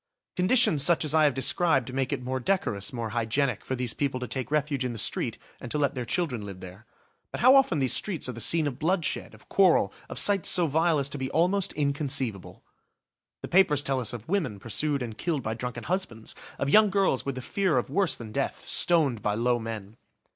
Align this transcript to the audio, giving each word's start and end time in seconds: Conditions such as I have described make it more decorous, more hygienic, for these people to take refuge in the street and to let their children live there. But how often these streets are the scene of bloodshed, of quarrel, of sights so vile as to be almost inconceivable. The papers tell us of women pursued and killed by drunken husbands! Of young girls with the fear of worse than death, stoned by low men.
Conditions 0.35 0.81
such 0.81 1.05
as 1.05 1.13
I 1.13 1.25
have 1.25 1.35
described 1.35 1.93
make 1.93 2.11
it 2.11 2.23
more 2.23 2.39
decorous, 2.39 2.91
more 2.91 3.09
hygienic, 3.09 3.63
for 3.63 3.75
these 3.75 3.93
people 3.93 4.19
to 4.19 4.27
take 4.27 4.49
refuge 4.49 4.83
in 4.83 4.93
the 4.93 4.97
street 4.97 5.37
and 5.59 5.69
to 5.69 5.77
let 5.77 5.93
their 5.93 6.05
children 6.05 6.41
live 6.43 6.59
there. 6.59 6.87
But 7.31 7.41
how 7.41 7.55
often 7.55 7.77
these 7.77 7.93
streets 7.93 8.27
are 8.27 8.31
the 8.31 8.41
scene 8.41 8.65
of 8.65 8.79
bloodshed, 8.79 9.35
of 9.35 9.47
quarrel, 9.47 9.93
of 10.09 10.17
sights 10.17 10.49
so 10.49 10.65
vile 10.65 10.97
as 10.97 11.07
to 11.09 11.19
be 11.19 11.29
almost 11.29 11.71
inconceivable. 11.73 12.63
The 13.43 13.47
papers 13.47 13.83
tell 13.83 13.99
us 13.99 14.11
of 14.11 14.27
women 14.27 14.57
pursued 14.59 15.03
and 15.03 15.15
killed 15.15 15.43
by 15.43 15.53
drunken 15.53 15.83
husbands! 15.83 16.33
Of 16.57 16.71
young 16.71 16.89
girls 16.89 17.23
with 17.23 17.35
the 17.35 17.41
fear 17.43 17.77
of 17.77 17.91
worse 17.91 18.15
than 18.15 18.31
death, 18.31 18.67
stoned 18.67 19.21
by 19.21 19.35
low 19.35 19.59
men. 19.59 19.97